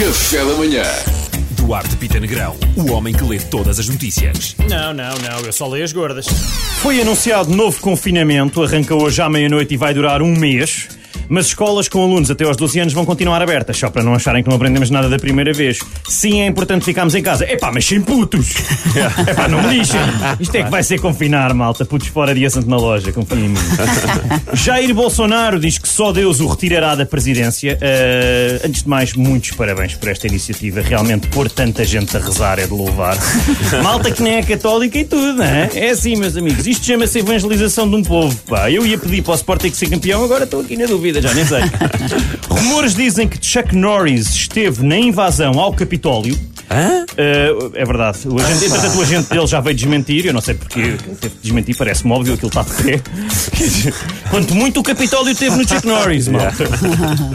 [0.00, 0.82] Café da manhã.
[1.50, 4.56] Duarte Pita Negrão, o homem que lê todas as notícias.
[4.66, 6.26] Não, não, não, eu só leio as gordas.
[6.80, 10.88] Foi anunciado novo confinamento, arranca hoje à meia-noite e vai durar um mês.
[11.32, 14.42] Mas escolas com alunos até aos 12 anos vão continuar abertas, só para não acharem
[14.42, 15.78] que não aprendemos nada da primeira vez.
[16.08, 17.44] Sim, é importante ficarmos em casa.
[17.44, 18.52] Epá, mas sem putos!
[19.30, 20.00] Epá, não me lixem!
[20.40, 21.84] Isto é que vai ser confinar, malta.
[21.84, 23.60] Putos fora de assento na loja, confiem em mim.
[24.54, 27.78] Jair Bolsonaro diz que só Deus o retirará da presidência.
[27.80, 30.80] Uh, antes de mais, muitos parabéns por esta iniciativa.
[30.80, 33.16] Realmente, pôr tanta gente a rezar é de louvar.
[33.84, 35.70] Malta que nem é católica e tudo, não é?
[35.74, 36.66] É assim, meus amigos.
[36.66, 38.68] Isto chama-se evangelização de um povo, pá.
[38.68, 41.44] Eu ia pedir para o Sporting ser campeão, agora estou aqui na dúvida, já nem
[41.44, 41.62] sei.
[42.48, 46.38] Rumores dizem que Chuck Norris esteve na invasão ao Capitólio.
[46.70, 47.04] Hã?
[47.12, 48.18] Uh, é verdade.
[48.28, 50.26] O agente, entretanto, o agente dele já veio desmentir.
[50.26, 53.02] Eu não sei porque teve de desmentir, parece-me óbvio aquilo está de pé.
[54.30, 56.64] Quanto muito o Capitólio teve no Chuck Norris, malta.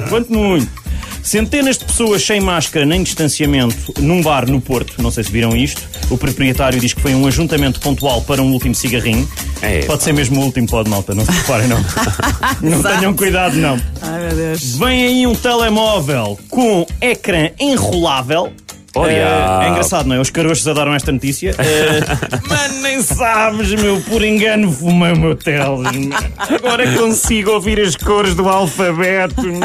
[0.09, 0.84] Quanto muito.
[1.25, 5.01] Centenas de pessoas sem máscara nem distanciamento num bar no Porto.
[5.01, 5.81] Não sei se viram isto.
[6.11, 9.27] O proprietário diz que foi um ajuntamento pontual para um último cigarrinho.
[9.59, 11.15] É, pode ser mesmo o último, pode, malta.
[11.15, 11.83] Não se preparem, não.
[12.61, 13.81] não tenham cuidado, não.
[14.03, 14.75] Ai meu Deus.
[14.75, 18.53] Vem aí um telemóvel com ecrã enrolável.
[18.95, 19.63] Oh, diabo.
[19.63, 20.19] é engraçado, não é?
[20.19, 21.53] Os carochos adoram esta notícia.
[21.57, 21.99] Eh,
[22.47, 25.91] Mano, nem sabes, meu, por engano fumei o meu Teles.
[25.91, 26.17] meu.
[26.37, 29.59] Agora consigo ouvir as cores do alfabeto, meu.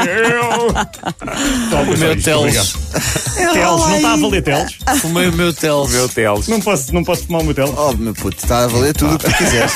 [1.70, 2.74] Toma, meu isto, Teles.
[2.74, 3.52] obrigado.
[3.52, 4.78] Teles, não está a valer Teles?
[5.00, 5.90] Fumei o meu Teles.
[5.92, 6.48] Meu Teles.
[6.48, 7.72] Não posso, não posso fumar o meu Teles?
[7.76, 9.72] Oh, meu puto, está a valer tudo o que tu quiseres.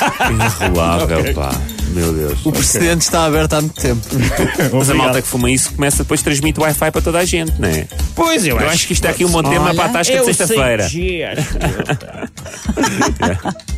[0.61, 1.51] Enrolável, pá.
[1.93, 2.45] Meu Deus.
[2.45, 4.01] O precedente está aberto há muito tempo.
[4.73, 7.69] Mas a malta que fuma isso começa depois transmite Wi-Fi para toda a gente, não
[7.69, 7.87] é?
[8.15, 10.25] Pois, eu Eu acho que isto é aqui um bom tema para a tasca de
[10.25, 10.85] sexta-feira.
[10.85, 10.95] acho.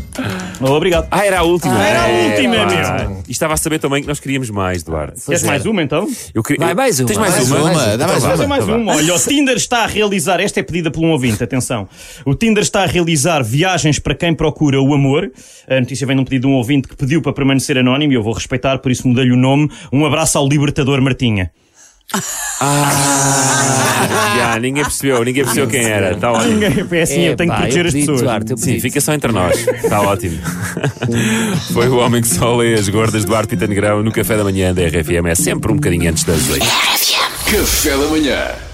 [0.59, 1.07] Oh, Obrigado.
[1.11, 1.77] Ah, era a última.
[1.79, 3.23] Ah, era a É, última, meu.
[3.27, 5.21] E estava a saber também que nós queríamos mais, Duarte.
[5.23, 6.07] Queres mais uma então?
[6.33, 6.65] Eu queria...
[6.65, 7.07] Vai, mais uma.
[7.07, 7.61] Tens mais, Mais uma?
[7.71, 8.37] uma, dá Então mais vá, uma.
[8.37, 8.81] Fazer mais então vá.
[8.81, 8.95] uma.
[8.95, 11.87] Olha, o Tinder está a realizar, esta é pedida por um ouvinte, atenção.
[12.25, 15.31] O Tinder está a realizar viagens para quem procura o amor.
[15.69, 18.15] A notícia vem de um pedido de um ouvinte que pediu para permanecer anónimo e
[18.15, 19.69] eu vou respeitar, por isso mudei-lhe o nome.
[19.93, 21.51] Um abraço ao Libertador Martinha.
[24.37, 26.11] Já, ninguém percebeu, ninguém percebeu quem era.
[26.11, 26.59] Está ótimo.
[26.91, 28.21] É assim, eu tenho que proteger as pessoas.
[28.57, 29.67] Sim, fica só entre nós.
[29.67, 30.37] Está ótimo.
[31.73, 34.73] Foi o homem que só lê as gordas do Pita Negrão no café da manhã
[34.73, 35.27] da RFM.
[35.27, 36.65] É sempre um bocadinho antes das oito.
[36.65, 38.67] Café da manhã.